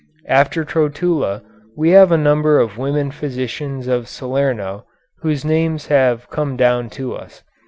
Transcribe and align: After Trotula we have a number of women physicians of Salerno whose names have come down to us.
After 0.25 0.65
Trotula 0.65 1.43
we 1.77 1.91
have 1.91 2.11
a 2.11 2.17
number 2.17 2.57
of 2.59 2.79
women 2.79 3.11
physicians 3.11 3.85
of 3.87 4.07
Salerno 4.07 4.83
whose 5.19 5.45
names 5.45 5.85
have 5.93 6.27
come 6.31 6.57
down 6.57 6.89
to 6.97 7.13
us. 7.13 7.43